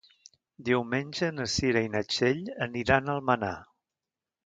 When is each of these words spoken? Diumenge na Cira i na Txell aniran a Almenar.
Diumenge 0.69 1.29
na 1.41 1.47
Cira 1.57 1.85
i 1.89 1.93
na 1.99 2.03
Txell 2.15 2.43
aniran 2.69 3.07
a 3.07 3.19
Almenar. 3.19 3.57